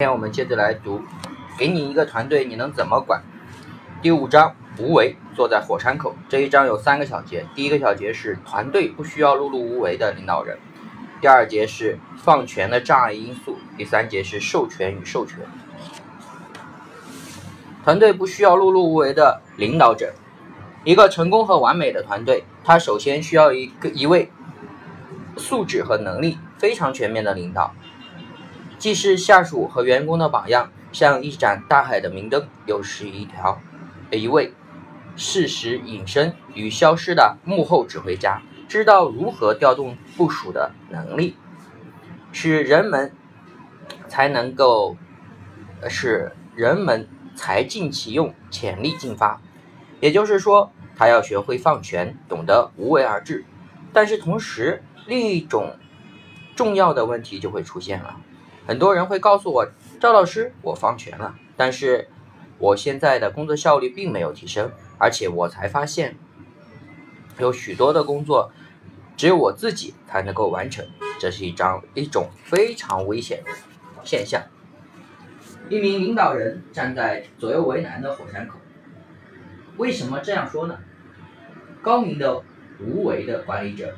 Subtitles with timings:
[0.00, 1.02] 今天我们接着来读，
[1.58, 3.20] 给你一个团队，你能怎么管？
[4.00, 6.14] 第五章无为，坐在火山口。
[6.28, 10.56] 这一章有三个小节，第一个小节是团队不需要碌碌无为的领导人，
[11.20, 15.40] 第二节是放权的障碍因素，第三节是授权与授权。
[17.82, 20.14] 团队不需要碌碌无为的领导者，
[20.84, 24.30] 一个成功和完美的团队，它首先需要一个一位
[25.36, 27.74] 素质和能力非常全面的领导。
[28.78, 33.60] 既是下属和员工的榜样，像一盏大海的明灯，又是一条
[34.12, 34.54] 一位
[35.16, 41.36] 适时隐身与消失的幕后指挥家，知道如何调动部署的能力，
[42.30, 43.12] 使人们
[44.06, 44.96] 才能够
[45.88, 49.40] 使人们才尽其用，潜力尽发。
[50.00, 53.44] 也就是说，他要学会放权，懂得无为而治。
[53.92, 55.76] 但是同时，另一种
[56.54, 58.20] 重要的问题就会出现了。
[58.68, 59.66] 很多人会告诉我，
[59.98, 62.06] 赵老师，我放权了，但是
[62.58, 66.18] 我现在的工作效率并没有提升，而且我才发现，
[67.38, 68.52] 有许多的工作
[69.16, 70.86] 只有我自己才能够完成，
[71.18, 73.50] 这是一张一种非常危险的
[74.04, 74.42] 现象。
[75.70, 78.58] 一名领导人站在左右为难的火山口，
[79.78, 80.78] 为什么这样说呢？
[81.80, 82.42] 高明的
[82.78, 83.94] 无为的管理者，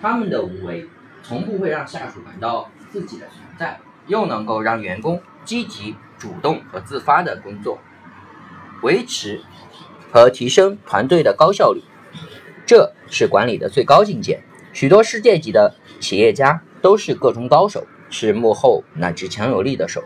[0.00, 0.88] 他们的无为
[1.22, 2.70] 从不会让下属感到。
[2.92, 7.78] 自己的存在，又能够让员工积极、主动和自发的工作，
[8.80, 9.42] 维持
[10.10, 11.82] 和提升团队的高效率，
[12.64, 14.42] 这是管理的最高境界。
[14.72, 20.04] 许多世界级的企业家都是个中高手，是幕后那只强有力的手。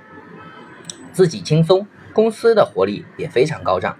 [1.12, 3.96] 自己轻松，公司的活力也非常高涨。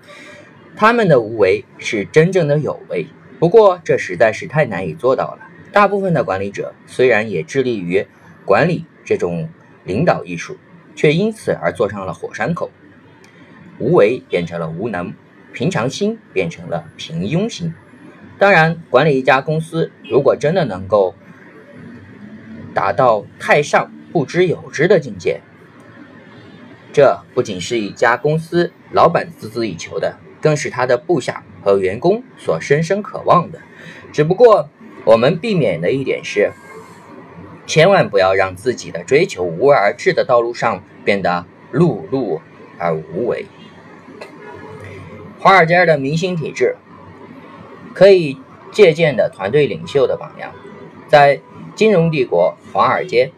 [0.74, 3.06] 他们的无为是真正的有为，
[3.39, 5.46] 不过这实在是太难以做到了。
[5.70, 8.05] 大部分的管理者虽然也致力于。
[8.46, 9.48] 管理这种
[9.84, 10.56] 领导艺术，
[10.94, 12.70] 却因此而坐上了火山口。
[13.78, 15.12] 无为变成了无能，
[15.52, 17.74] 平常心变成了平庸心。
[18.39, 21.14] 当然，管理一家公司，如果真的能够
[22.73, 25.40] 达到太上不知有之的境界，
[26.92, 33.61] 这不仅是一家公司老板孜孜以求的，更是他的部下和员工所深深渴望的。
[34.12, 34.70] 只不过，
[35.05, 36.52] 我们避免的一点是。
[37.67, 42.41] 千万不要让自己的追求无为而治的道路上变得碌碌
[42.79, 43.47] 而无为。
[45.39, 46.77] 华尔街的明星体制
[47.95, 48.39] 可以
[48.73, 50.52] 借鉴的团队领袖的榜样，
[51.07, 51.41] 在
[51.75, 53.33] 金融帝国华尔街，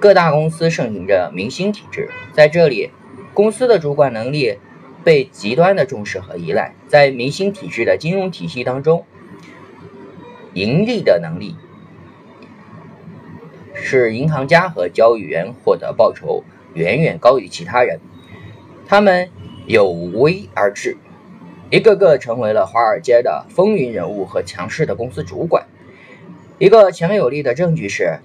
[0.00, 2.90] 各大公司盛行着明星体制，在这里，
[3.34, 4.58] 公司的主管能力
[5.04, 6.74] 被极端的重视和依赖。
[6.88, 9.04] 在明星体制的金融体系当中，
[10.54, 11.56] 盈利的能力。
[13.86, 16.42] 是银行家和交易员获得报酬
[16.74, 18.00] 远远高于其他人，
[18.84, 19.30] 他们
[19.66, 20.96] 有为而治，
[21.70, 25.68] 一个个成为了华尔街的风云人物和强势的公司主管。
[26.58, 28.18] 一个强有力的证据是，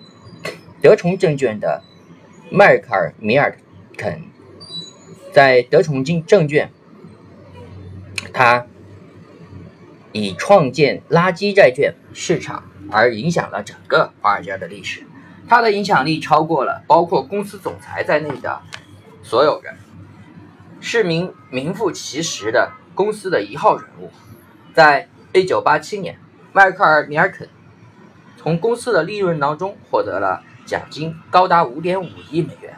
[0.81, 1.83] 德崇证券的
[2.49, 3.55] 迈克尔·米尔
[3.95, 4.23] 肯
[5.31, 6.71] 在德崇金证券，
[8.33, 8.65] 他
[10.11, 15.03] 以创建垃圾债券市场而影响了整个华尔街的历史。
[15.47, 18.61] 他的影响力超过了包括公司总裁在内的
[19.21, 19.75] 所有人，
[20.79, 24.11] 是名名副其实的公司的一号人物。
[24.73, 26.17] 在1987年，
[26.53, 27.49] 迈克尔·米尔肯
[28.37, 32.77] 从公司的利润当中获得了奖金，高达5.5亿美元，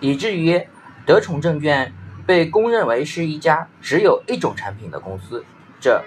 [0.00, 0.66] 以至于
[1.04, 1.92] 德宠证券
[2.24, 5.44] 被公认为是一家只有一种产品的公司。
[5.80, 6.02] 这。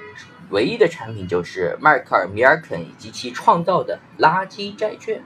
[0.49, 5.23] 唯一的产品就是迈克尔·米尔肯以及其创造的垃圾债券。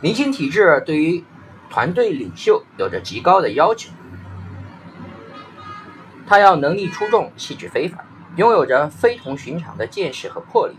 [0.00, 1.24] 明星体制对于
[1.68, 3.90] 团队领袖有着极高的要求，
[6.26, 10.76] 他要能力出众、气质非凡，拥有着非同寻常的见识和魄力。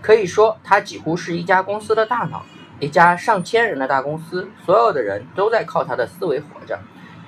[0.00, 2.44] 可以说，他几乎是一家公司的大脑。
[2.80, 6.80] 一家上千人的大公司，所有的人都在靠他的思维活着。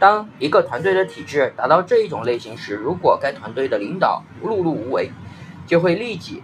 [0.05, 5.11] 当一个团队的体制达到这一种类型时，如果该团队的领导碌碌无为，
[5.67, 6.43] 就会立即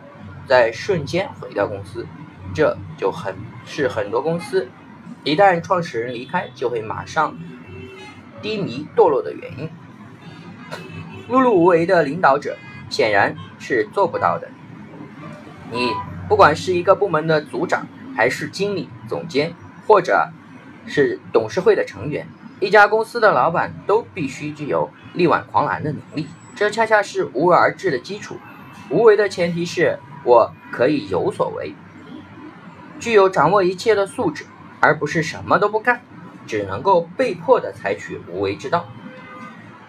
[0.49, 2.07] 在瞬间毁掉公司。
[2.55, 3.35] 这就很
[3.67, 4.67] 是很多公司
[5.25, 7.37] 一旦创始人离开，就会马上
[8.41, 9.69] 低迷堕落的原因。
[11.29, 12.57] 碌碌无为的领导者
[12.89, 14.49] 显然是做不到的。
[15.71, 15.93] 你
[16.31, 17.87] 不管是一个部门的组长，
[18.17, 19.53] 还是经理、总监，
[19.87, 20.31] 或者
[20.87, 22.27] 是董事会的成员。
[22.61, 28.37] 一家公司的老板都必须具有力挽狂澜的能力，这恰恰是无为而治的基础。
[28.89, 31.75] 无为的前提是我可以有所为，
[32.99, 34.47] 具有掌握一切的素质。
[34.83, 36.01] 而不是什么都不干，
[36.47, 38.87] 只能够被迫的采取无为之道。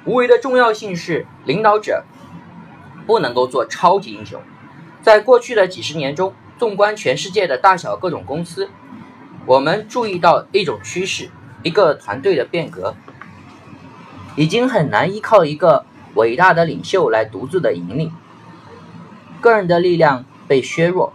[0.04, 2.04] 无为的重要性是，领导者
[3.08, 4.42] 不能够做超级英雄。
[5.02, 8.70] 在过去的几十年中，纵观全世界的大小各种公司，
[9.46, 11.30] 我们注意到一种趋势：
[11.64, 12.96] 一个团队的变革
[14.36, 15.86] 已经很难依靠一个
[16.16, 18.12] 伟大的领袖来独自的引领，
[19.40, 21.14] 个人的力量被削弱，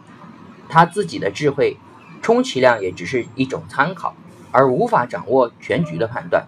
[0.68, 1.76] 他自己的智慧，
[2.22, 4.14] 充其量也只是一种参考，
[4.52, 6.46] 而无法掌握全局的判断。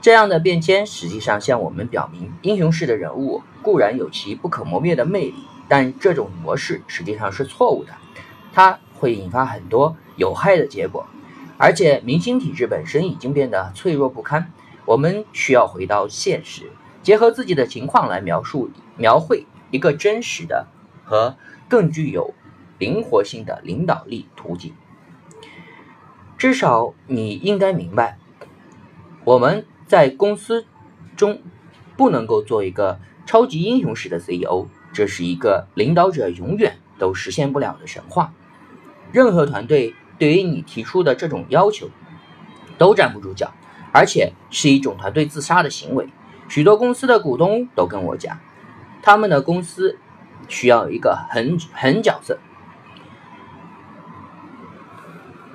[0.00, 5.34] 这样的变迁实际上向我们表明，英雄式的人物固然有其不可磨灭的魅力，
[5.66, 7.92] 但这种模式实际上是错误的，
[8.52, 11.06] 它会引发很多有害的结果。
[11.56, 14.52] 而且，明星体制本身已经变得脆弱不堪，
[14.84, 16.70] 我们需要回到现实，
[17.02, 20.66] 结合自己的情况来描述、描绘一个真实的
[21.04, 21.36] 和
[21.68, 22.34] 更具有
[22.78, 24.74] 灵活性的领导力途径。
[26.36, 28.18] 至少，你应该明白，
[29.24, 29.66] 我们。
[29.86, 30.64] 在公司
[31.14, 31.42] 中，
[31.94, 38.32] 不能够做一个超级英雄式的 CEO，这是一个领导者永远都实现不了的神话。
[39.12, 41.90] 任何团队对于你提出的这种要求
[42.78, 43.52] 都站不住脚，
[43.92, 46.08] 而且是一种团队自杀的行为。
[46.48, 48.38] 许多公司的股东都跟我讲，
[49.02, 49.98] 他们的公司
[50.48, 52.38] 需要一个狠狠角色，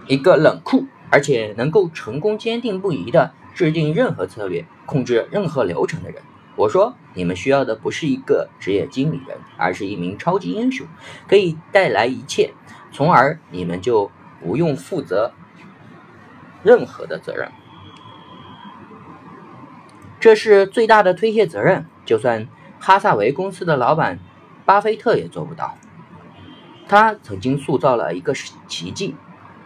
[0.07, 3.33] 一个冷酷而且能够成功、坚定不移的。
[3.55, 6.21] 制定任何策略、控制任何流程的人，
[6.55, 10.88] 我说你们需要的不是一个职业经理人，而是一名超级英雄，
[11.27, 12.53] 可以带来一切，
[12.94, 14.09] 从而你们就
[14.41, 15.33] 不用负责
[16.63, 17.51] 任何的责任。
[20.19, 22.47] 这是最大的推卸责任，就算
[22.80, 24.19] 哈萨维公司的老板
[24.65, 25.77] 巴菲特也做不到。
[26.88, 28.33] 他曾经塑造了一个
[28.68, 29.15] 奇迹，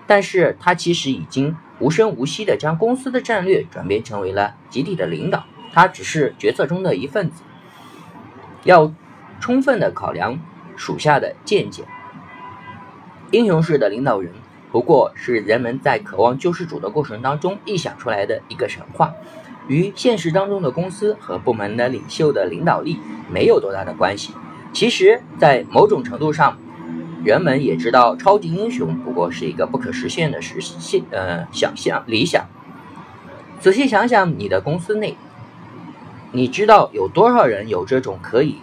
[0.05, 1.55] 但是他其实已经。
[1.79, 5.43] 无声无息地将公司的战略转变成为了集体的领导，
[5.73, 7.43] 他只是决策中的一份子，
[8.63, 8.93] 要
[9.41, 10.39] 充分的考量
[10.77, 11.83] 属下的见解。
[13.31, 14.31] 英雄式的领导人
[14.73, 19.13] 不过是人们在渴望救世主的过程当中臆想出来的一个神话，
[19.67, 22.97] 与现实当中的公司和部门的领袖的领导力
[23.31, 24.33] 没有多大的关系。
[24.73, 26.57] 其实，在某种程度上，
[27.23, 32.43] 人们也知道，超级英雄不过是一个不可实现的实现呃想象理想。
[33.59, 35.15] 仔细想想，你的公司内，
[36.31, 38.55] 你知道有多少人有这种可以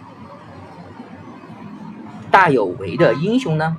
[2.29, 3.77] 大有为的英雄呢？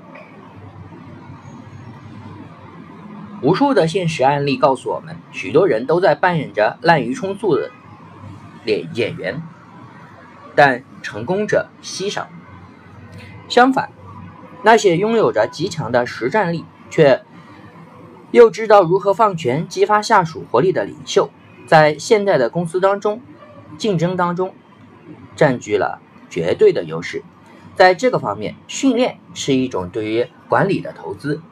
[3.43, 7.71] 无数的现实案例告诉我们，许多人都在扮演着滥竽充数的
[8.65, 9.43] 演演员，
[10.55, 12.29] 但成功者稀少。
[13.49, 13.91] 相反。
[14.65, 17.25] 那些拥有着极强的实战力，却
[18.31, 21.31] 又知道如何放权、激发下属活力的领袖，
[21.67, 23.21] 在现代的公司当中，
[23.77, 24.55] 竞争当中
[25.35, 26.01] 占据了
[26.31, 27.25] 绝对的优势。
[27.75, 31.43] 在这个方面，训练是一种对于管理的投资。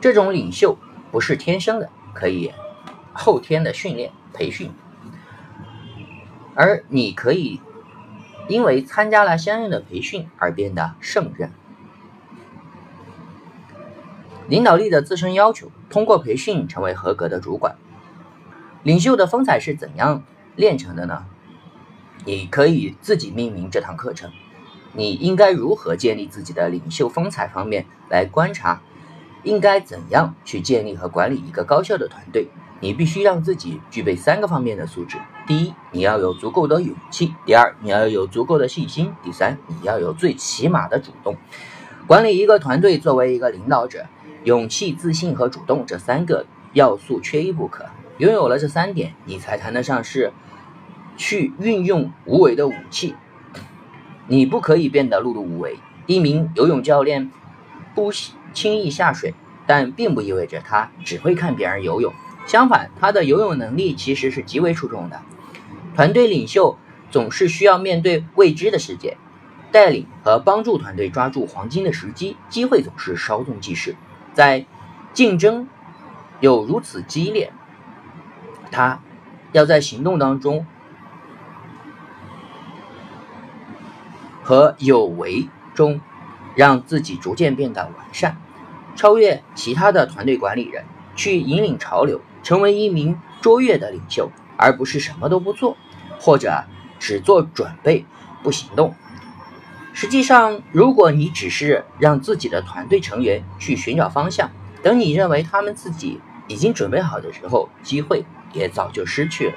[0.00, 0.76] 这种领袖
[1.16, 2.52] 不是天生的，可以
[3.14, 4.70] 后天的训练培训，
[6.54, 7.58] 而你可以
[8.50, 11.50] 因为参加了相应的培训而变得胜任。
[14.46, 17.76] 领导力的自身要求，通过培训成为合格的主管。
[18.82, 20.22] 领袖的风采是怎样
[20.54, 21.24] 练成的呢？
[22.26, 24.30] 你可以自己命名这堂课程。
[24.92, 28.82] 你应该如何建立自己的领袖风采方面来观察？
[29.46, 32.48] 应该怎样去建立和管理一个高效的团队？
[32.80, 41.36] 你必须让自己具备三个方面的素质：第一，你要有足够的勇气；第二，你要有足够的信心；第三，你要有最起码的主动。
[42.08, 44.04] 管理一个团队，作为一个领导者。
[44.44, 47.86] 勇气、自信和主动这三个要素缺一不可。
[48.18, 50.32] 拥有了这三点，你才谈得上是
[51.16, 53.16] 去运用无为的武器。
[54.28, 55.78] 你不可以变得碌碌无为。
[56.06, 57.32] 一名游泳教练
[57.92, 59.34] 不喜轻易下水，
[59.66, 62.14] 但并不意味着他只会看别人游泳。
[62.46, 65.20] 相反，他的游泳能力其实是极为出众的。
[65.94, 66.78] 团队领袖
[67.10, 69.18] 总是需要面对未知的世界，
[69.70, 72.38] 带领和帮助团队抓住黄金的时机。
[72.48, 73.94] 机会总是稍纵即逝。
[74.32, 74.64] 在
[75.12, 75.68] 竞争
[76.40, 77.52] 有如此激烈，
[78.70, 79.00] 他
[79.52, 80.66] 要在行动当中
[84.42, 86.00] 和有为中，
[86.54, 88.36] 让自己逐渐变得完善，
[88.96, 90.84] 超越其他的团队管理人，
[91.14, 95.76] 去引领潮流，成为一名卓越的领袖，而不是什么都不做，
[96.18, 96.64] 或者
[96.98, 98.04] 只做准备
[98.42, 98.94] 不行动。
[99.92, 104.50] 实际上，如果你只是让自己的团队成员去寻找方向，
[104.82, 109.54] 等你认为他们自己已经准备好的时候，机会也早就失去了。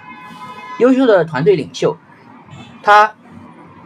[0.80, 1.98] 优秀的团队领袖，
[2.82, 3.16] 他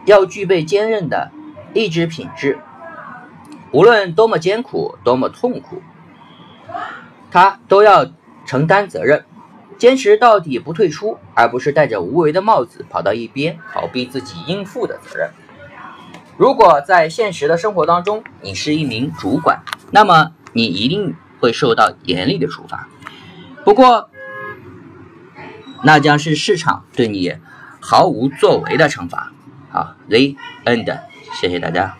[0.04, 1.32] 要具备坚韧的
[1.72, 2.58] 意志品质，
[3.74, 5.82] 无论多么艰苦、多么痛苦，
[7.32, 8.06] 他都要
[8.46, 9.24] 承担责任，
[9.76, 15.30] 坚持到底不退出，而不是戴着无为的帽子跑到一边逃避自己应负的责任。
[16.36, 22.88] 如果在现实的生活当中，你是一名主管，那么你一定会受到严厉的处罚。
[23.64, 24.08] 不过，
[25.82, 27.34] 那将是市场对你
[27.80, 29.32] 毫无作为的惩罚。
[29.68, 31.00] 好，The end，
[31.32, 31.96] 谢谢大家。